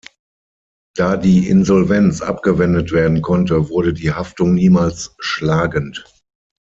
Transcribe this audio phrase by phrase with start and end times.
[0.95, 6.05] Da die Insolvenz abgewendet werden konnte, wurde die Haftung niemals schlagend.